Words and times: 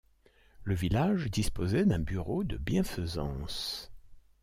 Le 0.63 0.73
village 0.73 1.29
disposait 1.29 1.85
d'un 1.85 1.99
bureau 1.99 2.43
de 2.43 2.57
bienfaisance. 2.57 3.91